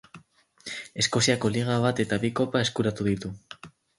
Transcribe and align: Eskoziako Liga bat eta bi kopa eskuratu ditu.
Eskoziako 1.03 1.51
Liga 1.57 1.77
bat 1.85 2.03
eta 2.05 2.19
bi 2.25 2.33
kopa 2.41 2.65
eskuratu 2.69 3.09
ditu. 3.09 3.35